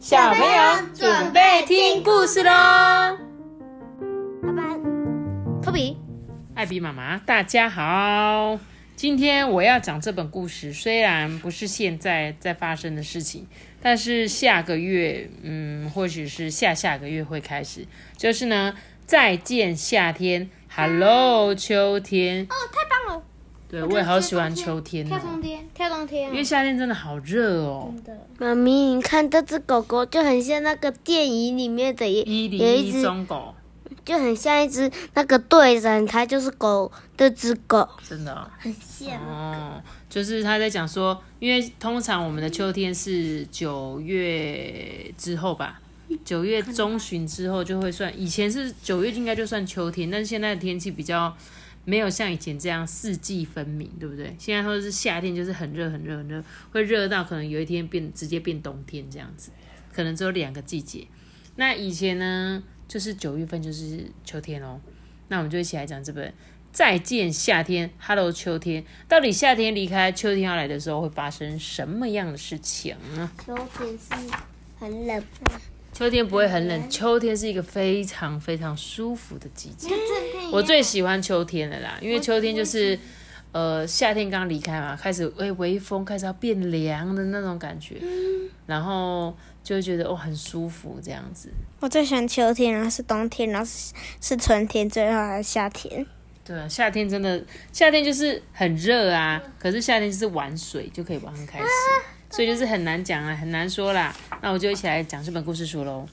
[0.00, 2.50] 小朋友准备听故事喽！
[4.42, 4.62] 拜拜，
[5.62, 5.94] 托比，
[6.54, 8.58] 艾比妈妈，大家好。
[8.96, 13.46] 今天我要讲这本故事，虽然不是现在在发生的事情，
[13.82, 17.86] 但是下个月，嗯，或许是下下个月会开始。
[18.16, 22.44] 就是呢，再见夏天，Hello 秋天。
[22.44, 22.89] 哦，太！
[23.70, 26.28] 对，我也好喜欢秋天跳冬天，跳冬天。
[26.30, 27.92] 因为夏天真的好热哦。
[27.94, 28.26] 真的。
[28.38, 33.54] 妈咪，你看这只狗狗就很像那个电影里面的一有一只，中狗，
[34.04, 38.50] 就很像一只那个队长，它就是狗这只狗，真的哦。
[38.58, 39.12] 很像。
[39.24, 45.80] 哦，就是他在讲说，因为通常我们的秋天是九月之后吧，
[46.24, 51.32] 九月中旬之后就会算，以前是九月应该就算秋天，但是现在的天气比较
[51.84, 54.34] 没有像以前这样四季分明，对不对？
[54.38, 59.50] 现在都是夏天，就是很热很热很热，会热到可能有一天变直接变冬天这样子，
[59.92, 61.06] 可能只有两个季节。
[61.56, 64.80] 那以前呢，就是九月份就是秋天哦。
[65.28, 66.28] 那我们就一起来讲这本
[66.72, 68.84] 《再见夏天》，Hello 秋天。
[69.08, 73.30] 到底夏天离开，秋天要来的时候会发生什么样的事情呢？
[73.44, 74.34] 秋天是
[74.78, 75.22] 很冷，
[76.00, 79.90] 秋天不会很冷，秋天是一个非常非常舒服的季节。
[80.50, 82.98] 我最喜欢秋天了啦，因为秋天就是
[83.52, 87.96] 呃夏天刚离开嘛，开始微微风开始要变凉的那种感觉，
[88.64, 91.50] 然后就会觉得哦很舒服这样子。
[91.80, 96.06] 我最喜欢秋天，然后是冬天，然后是是春天，最后还是夏天。
[96.42, 101.68] 对啊，夏天真的，夏天就是很热啊，可是夏天就是玩水就可以玩很开心，
[102.30, 104.14] 所以就是很难讲啊，很难说啦。
[104.40, 106.06] 那我就一起来讲这本故事书喽。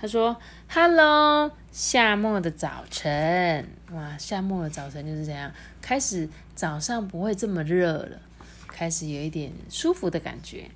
[0.00, 0.36] 他说
[0.68, 8.18] ：“Hello，夏末的早晨，哇，夏末的早晨就是这样，开始早上不会这么热了，
[8.66, 10.70] 开始有一点舒服的感觉。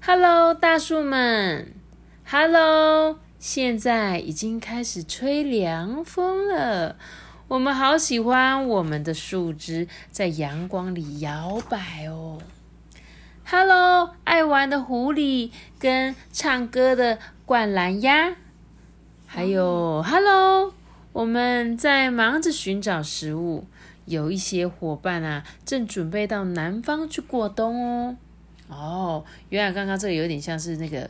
[0.00, 1.72] Hello，大树们
[2.26, 6.96] ，Hello，现在已经开始吹凉风了。”
[7.48, 12.38] 我们好喜欢我们的树枝在阳光里摇摆哦。
[13.50, 18.36] Hello，爱玩的狐狸跟唱歌的灌篮鸭，
[19.26, 20.74] 还有 Hello，
[21.14, 23.64] 我们在忙着寻找食物。
[24.04, 28.16] 有一些伙伴啊，正准备到南方去过冬哦。
[28.68, 31.08] 哦，原来刚刚这个有点像是那个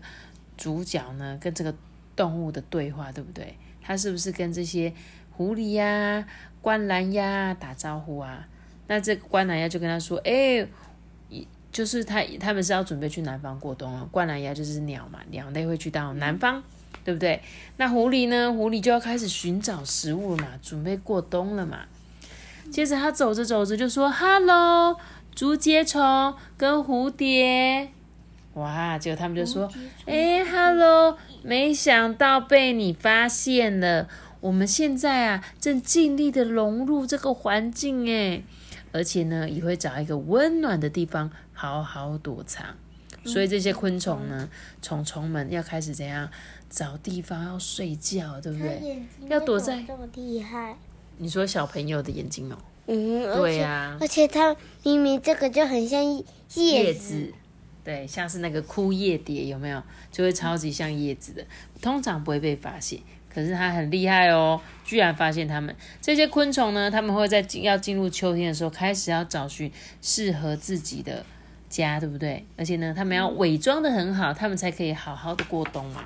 [0.57, 1.75] 主角呢跟这个
[2.15, 3.59] 动物的对话，对不对？
[3.83, 4.95] 他是不是跟这些？
[5.33, 6.25] 狐狸呀、
[6.63, 8.47] 观澜呀打招呼啊，
[8.87, 10.65] 那这个观澜鸭就跟他说：“哎、
[11.71, 14.09] 就是他他们是要准备去南方过冬了。
[14.11, 16.63] 灌篮鸭就是鸟嘛，鸟类会去到南方，
[17.05, 17.41] 对不对？
[17.77, 18.53] 那狐狸呢？
[18.53, 21.81] 狐狸就要开始寻找食物了嘛，准备过冬了嘛。
[22.71, 24.99] 接着他走着走着就说：‘Hello，
[25.35, 27.89] 竹节虫跟蝴蝶。’
[28.55, 29.71] 哇，结果他们就说
[30.05, 34.09] ：‘哎、h e l l o 没想到被你发现了。’
[34.41, 38.43] 我们现在啊，正尽力的融入这个环境哎，
[38.93, 42.65] 而且呢，也会找一个温暖的地方好好躲藏。
[43.25, 44.49] 所以这些昆虫呢，
[44.81, 46.31] 虫虫们要开始怎样
[46.71, 49.03] 找地方要睡觉，对不对？
[49.29, 50.77] 要躲在这么厉害。
[51.17, 54.55] 你说小朋友的眼睛哦，嗯，对呀、而且它
[54.85, 56.01] 明明这个就很像
[56.55, 57.33] 叶子，
[57.83, 59.83] 对，像是那个枯叶蝶有没有？
[60.13, 61.45] 就会超级像叶子的，
[61.83, 63.01] 通常不会被发现。
[63.29, 69.71] 可是它很厉害哦，居然发现它们这些昆虫呢，它们会在进要进入秋天的时候，开始要找寻
[70.01, 71.27] 适合自己的
[71.69, 72.45] 家，对不对？
[72.57, 76.05] 而且呢，他们要伪装的很好，他们才可以好好的过冬嘛。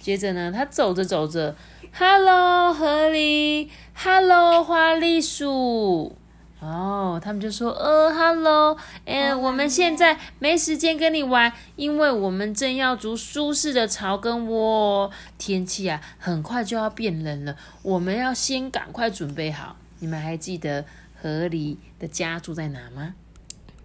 [0.00, 1.56] 接着呢，他走着走着
[1.92, 6.16] ，Hello 河狸，Hello 花栗鼠。
[6.60, 15.10] 哦，他们就说，呃，Hello，哎、我们现在没时间跟你玩，因为我们正要筑舒适的巢跟窝哦。
[15.36, 19.76] 天气啊，很快就要变冷了，我们要先赶快准备好。
[19.98, 20.86] 你们还记得
[21.20, 23.14] 河狸的家住在哪吗？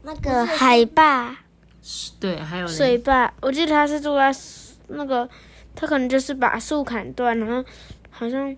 [0.03, 1.35] 那个海坝、
[2.19, 4.33] 对，还有水坝，我记得他是住在
[4.87, 5.29] 那个，
[5.75, 7.63] 他可能就是把树砍断，然后
[8.09, 8.55] 好像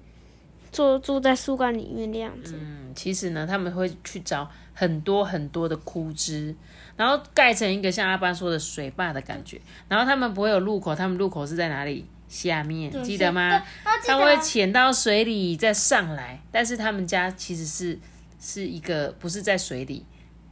[0.71, 2.55] 住住在树干里面的样子。
[2.59, 6.55] 嗯，其实呢，他们会去找很多很多的枯枝，
[6.95, 9.59] 然后盖成一个像阿班说的水坝的感觉。
[9.87, 12.05] 然后他们不会有入口，他们入口是在哪里？
[12.29, 13.61] 下面记得吗？
[14.05, 17.99] 他会潜到水里再上来，但是他们家其实是
[18.39, 20.05] 是一个不是在水里，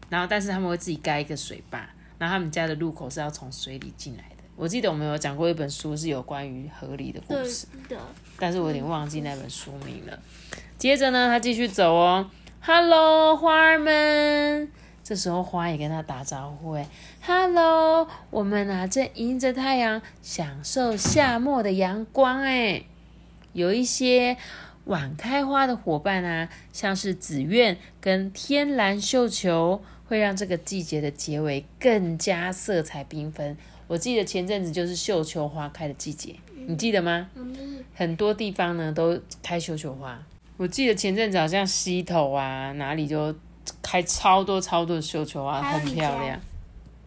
[0.10, 4.44] 然后但是他们会自己盖一个水坝，然后他们家的入口是要从水里进来的。
[4.56, 7.98] 我记得我们有讲过一本书是有关于河里的故事，的，
[8.38, 10.20] 但是我有点忘记那本书名了。
[10.78, 12.30] 接着呢，他继续走哦
[12.62, 14.70] ，Hello，花儿们，
[15.02, 16.86] 这时候花也跟他打招呼，哎
[17.22, 22.84] ，Hello，我们啊正迎着太阳享受夏末的阳光，哎，
[23.54, 24.36] 有一些
[24.86, 33.56] 晚开花的伙伴啊，像是紫苑跟天蓝绣球，会让这个季节的结尾更加色彩缤纷。
[33.86, 36.36] 我记得前阵子就是绣球花开的季节，
[36.66, 37.30] 你记得吗？
[37.94, 40.20] 很多地方呢都开绣球花。
[40.58, 43.34] 我记得前阵子好像溪头啊哪里就
[43.84, 46.40] 开超多超多的绣球花，很漂亮。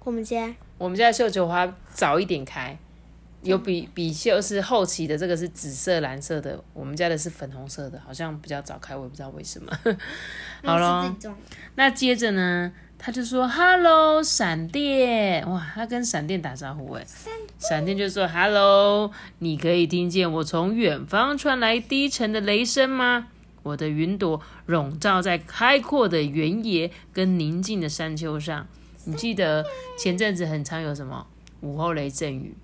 [0.05, 2.79] 我们家我们家的绣球花早一点开，
[3.43, 9.77] 有比比绣是后期的，这个是紫色蓝色的，我们家的是粉红色的，好像比较早开，我也不知道为什么。
[10.63, 11.17] 好了，
[11.75, 12.73] 那接着呢？
[13.05, 15.45] 他就说：“Hello，闪电！
[15.51, 17.05] 哇，他跟闪电打招呼哎，
[17.59, 19.11] 闪电就说：‘Hello，
[19.41, 23.27] 你可以听见我从远方传来低沉的雷声吗？
[23.65, 28.69] 我的云朵笼罩在开阔的原野跟宁静的山丘上。
[29.05, 29.67] 你记得
[29.99, 31.27] 前阵子很常有什么
[31.61, 32.55] 午后雷阵雨，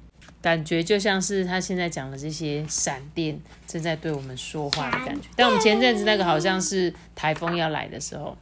[0.40, 5.26] 感觉就像是他现在讲的这些闪电正在对我们说话的感觉。
[5.35, 8.38] 但我们前阵子那个好像是台风要来的时候。”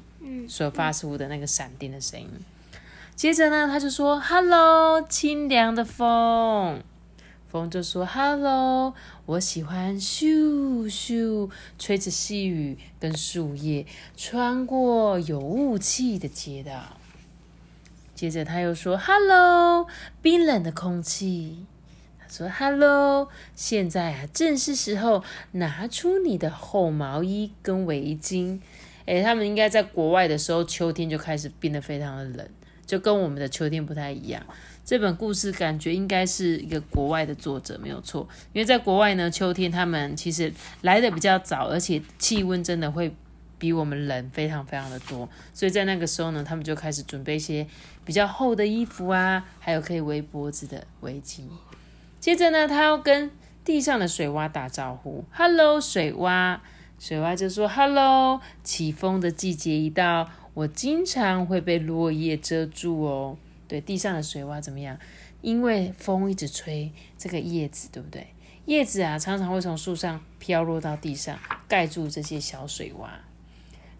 [0.48, 2.30] 所发出的那个闪电的声音。
[3.14, 6.82] 接着呢，他就说：“Hello，清凉的风。”
[7.48, 8.92] 风就说：“Hello，
[9.24, 13.86] 我喜欢咻咻吹着细雨跟树叶
[14.16, 16.98] 穿过有雾气的街道。”
[18.14, 19.86] 接着他又说：“Hello，
[20.20, 21.64] 冰冷的空气。”
[22.20, 28.60] 他说：“Hello，现在啊，正是时候拿出你的厚毛衣跟围巾。”
[29.06, 32.48] 诶，他们应该在国外的时候，秋天就开始变得非常的冷，
[32.84, 34.44] 就跟我们的秋天不太一样。
[34.84, 43.12] 这本故事感觉应该是一个国外的作者没有错，因为在国外呢，秋天他们其实来的比较早，而且气温真的会
[43.58, 47.66] 比我们冷非常非常的多，所以在那个时候呢，他们就开始准备一些
[48.04, 51.42] 比较厚的衣服啊，还有可以围脖子的围巾。
[52.20, 53.30] 接着呢，他要跟
[53.64, 56.58] 地上的水洼打招呼，Hello，水洼。
[56.98, 63.36] 水蛙就说：“Hello，起风的季节一到，我经常会被落叶遮住哦。
[63.68, 64.98] 对，地上的水洼怎么样？
[65.42, 68.28] 因为风一直吹这个叶子，对不对？
[68.64, 71.38] 叶子啊，常常会从树上飘落到地上，
[71.68, 73.08] 盖住这些小水洼。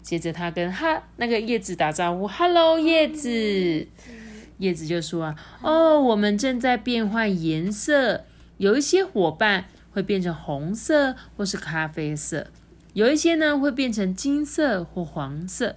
[0.01, 3.87] 接着他跟哈那个叶子打招呼：Hello，叶子。
[4.57, 8.25] 叶子就说：啊，哦，我们正在变换颜色，
[8.57, 12.47] 有一些伙伴会变成红色或是咖啡色。”
[12.97, 15.75] 有一些呢会变成金色或黄色，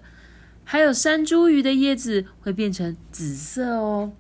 [0.65, 4.13] 还有山茱萸的叶子会变成紫色哦。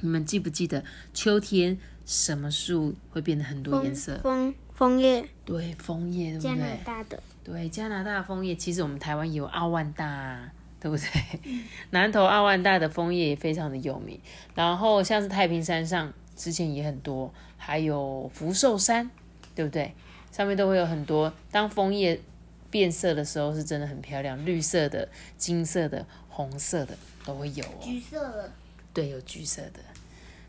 [0.00, 0.84] 你们记不记得
[1.14, 4.18] 秋天什么树会变得很多颜色？
[4.18, 5.26] 枫枫叶。
[5.46, 6.50] 对，枫叶，对不对？
[6.50, 7.22] 加拿大的。
[7.42, 8.54] 对，加拿大枫叶。
[8.54, 11.62] 其实我们台湾也有奥万大，对不对？
[11.88, 14.20] 南投奥万大的枫叶也非常的有名。
[14.54, 19.10] 然后像是太平山上之前也很多，还有福寿山，
[19.54, 19.94] 对不对？
[20.36, 22.20] 上面都会有很多，当枫叶
[22.68, 26.94] 变色的时候，是真的很漂亮，绿色的、金色的、红色的
[27.24, 27.78] 都会有哦。
[27.80, 28.52] 橘色的，
[28.92, 29.80] 对，有橘色的。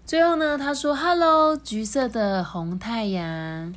[0.06, 3.74] 最后呢，他说：“Hello，橘色的红太阳。”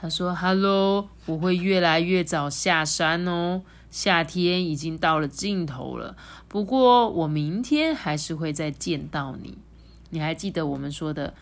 [0.00, 6.16] 他说：“Hello，我会越来越早下山哦，夏天已经到了尽头了。
[6.46, 9.58] 不过我明天还是会再见到你。
[10.10, 11.34] 你还记得我们说的？”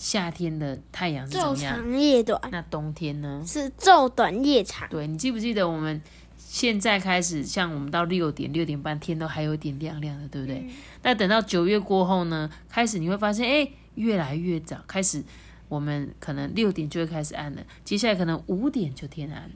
[0.00, 1.76] 夏天的太阳是怎么样？
[1.76, 2.40] 昼长夜短。
[2.50, 3.44] 那冬天呢？
[3.46, 4.88] 是昼短夜长。
[4.88, 6.00] 对你记不记得我们
[6.38, 10.66] 现在开始，像我们到六点、六点半，天都还有点亮亮的，对不对？
[11.02, 15.22] 那等到九月过后呢，开始你会发现，哎，越来越早，开始
[15.68, 19.54] 我们可能六点就会开始暗了，接下来可能五点就天暗了，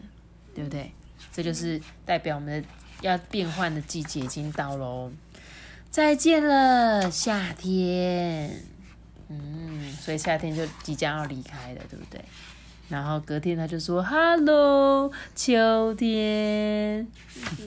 [0.55, 0.93] 对不对？
[1.33, 2.69] 这就是代表我们的
[3.01, 5.11] 要变换的季节已经到喽。
[5.91, 8.74] 再见了，夏天。
[9.29, 12.21] 嗯，所以夏天就即将要离开了，对不对？
[12.89, 17.07] 然后隔天他就说：“Hello，秋天。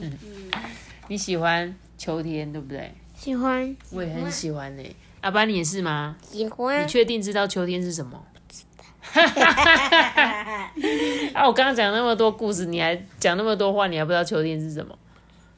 [1.08, 2.92] ”你喜欢秋天对不对？
[3.16, 4.96] 喜欢，我也很喜欢呢。
[5.22, 6.16] 阿爸，你也是吗？
[6.22, 6.84] 喜欢。
[6.84, 8.24] 你确定知道秋天是什么？
[11.34, 11.46] 啊！
[11.46, 14.96] 我刚刚讲那么多故事，你还讲那么多话，你还不知道秋天是什么？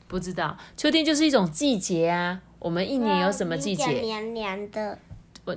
[0.09, 2.41] 不知道，秋天就是一种季节啊。
[2.59, 3.87] 我们一年有什么季节？
[4.01, 4.99] 凉凉的。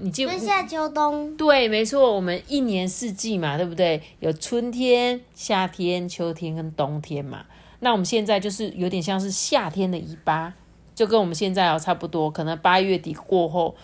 [0.01, 4.01] 你记春夏秋冬对，没错，我们一年四季嘛，对不对？
[4.19, 7.45] 有春天、夏天、秋天跟冬天嘛。
[7.79, 10.53] 那我们现在就是有点像是夏天的尾巴，
[10.95, 12.31] 就跟我们现在哦差不多。
[12.31, 13.75] 可能八月底过后，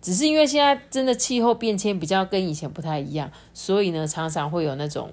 [0.00, 5.10] 只是因为现在真的气候变迁比较跟以前不太一样，所以呢常常会有那种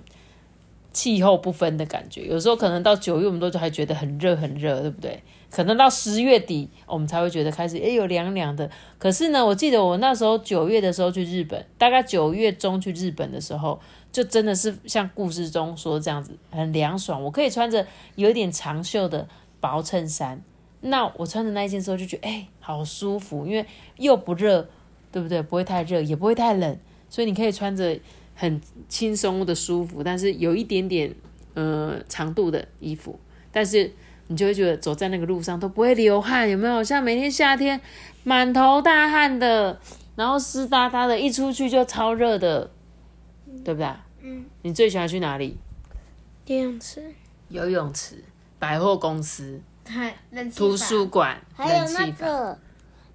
[0.93, 2.25] 气候不分的感觉。
[2.27, 5.21] 有时候可能到九月，我们都还觉得很热很热，对不对？
[5.49, 8.69] 可能到十月底，我们才会觉得开始诶有凉凉的。
[8.97, 13.79] 可是呢，我记得我那时候九月的时候去日本，大概九月中去日本的时候，
[14.11, 17.23] 就真的是像故事中说这样子，很凉爽。
[17.23, 17.85] 我可以穿着
[18.15, 19.27] 有一点长袖的
[19.59, 20.41] 薄衬衫，
[20.81, 23.63] 那我穿着那一件时候就觉得哎好舒服，因为
[23.97, 24.67] 又不热，
[25.11, 25.39] 对不对？
[25.43, 26.75] 不会太热，也不会太冷，
[27.09, 27.95] 所以你可以穿着
[28.35, 31.13] 很轻松的舒服，但是有一点点
[31.53, 33.19] 呃长度的衣服，
[33.51, 33.91] 但是。
[34.27, 36.81] 你就会觉得走在那个路上都不会流汗，有没有？
[36.81, 37.79] 像每天夏天
[38.23, 39.77] 满头大汗的，
[40.15, 42.71] 然后湿哒哒的，一出去就超热的，
[43.65, 43.87] 对不对？
[44.21, 44.45] 嗯。
[44.61, 45.57] 你最喜欢去哪里？
[46.45, 47.13] 游泳池、
[47.49, 48.23] 游泳池、
[48.57, 50.15] 百货公司、还
[50.55, 52.57] 图书馆、还有那个，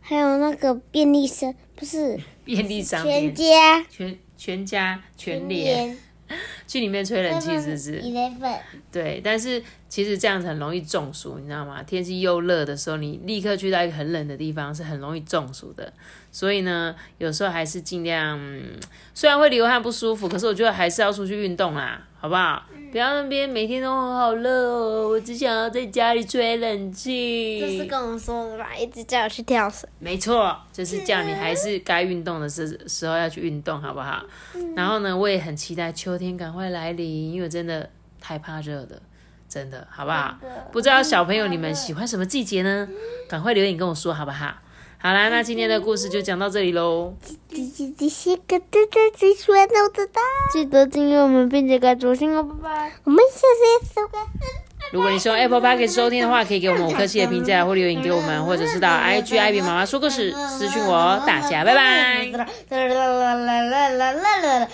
[0.00, 5.94] 还有那个便利商，不是便利商全、家、全全家、全脸，
[6.66, 8.00] 去里面吹冷气是不是
[8.92, 11.82] 对，但是其实这样子很容易中暑，你知道吗？
[11.82, 15.92] 天气又热的时候，你立刻去到一个很冷的地方是很容易中暑的。
[16.38, 18.78] 所以呢，有时候还是尽量，嗯
[19.12, 22.62] 虽然会流汗不舒服，可是我觉得还是要出去运动啦，好不好？
[22.92, 27.58] 不要那边每天都很好热哦，我只想要在家里吹冷气。
[27.58, 28.68] 这是跟我说的吧？
[28.76, 29.88] 一直叫我去跳绳。
[29.98, 34.22] 没错，就是叫你还是该运动的时时候要去运动，好不好？
[34.76, 37.90] 然后呢，我也很期待秋天赶快来临，因为我真的
[38.20, 39.02] 太怕热了，
[39.48, 40.38] 真的，好不好？
[40.70, 42.88] 不知道小朋友你们喜欢什么季节呢？
[43.28, 44.54] 赶快留言跟我说，好不好？
[45.00, 47.14] 好啦，那今天的故事就讲到这里喽。
[50.52, 52.92] 记得订阅我们，并且关注新我，拜拜。
[53.04, 53.40] 我们下
[53.86, 54.18] 次再见。
[54.90, 61.22] 如果你是用 Apple Podcast 收听的话，可以给我们五颗星的评价或留言给我们，或者是到 IG 爱比妈妈说故事私信我。
[61.26, 62.26] 大家拜拜。